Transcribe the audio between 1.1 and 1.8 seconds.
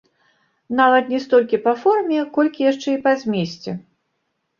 не столькі па